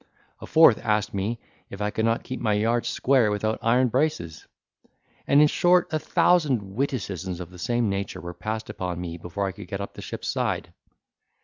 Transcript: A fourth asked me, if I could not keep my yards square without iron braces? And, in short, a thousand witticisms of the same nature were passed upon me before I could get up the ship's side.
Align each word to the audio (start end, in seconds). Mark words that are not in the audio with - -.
A 0.39 0.47
fourth 0.47 0.79
asked 0.79 1.13
me, 1.13 1.39
if 1.69 1.79
I 1.79 1.91
could 1.91 2.05
not 2.05 2.23
keep 2.23 2.39
my 2.39 2.53
yards 2.53 2.89
square 2.89 3.29
without 3.29 3.59
iron 3.61 3.87
braces? 3.89 4.47
And, 5.27 5.43
in 5.43 5.47
short, 5.47 5.93
a 5.93 5.99
thousand 5.99 6.73
witticisms 6.73 7.39
of 7.39 7.51
the 7.51 7.59
same 7.59 7.87
nature 7.87 8.19
were 8.19 8.33
passed 8.33 8.71
upon 8.71 8.99
me 8.99 9.19
before 9.19 9.45
I 9.45 9.51
could 9.51 9.67
get 9.67 9.79
up 9.79 9.93
the 9.93 10.01
ship's 10.01 10.27
side. 10.27 10.73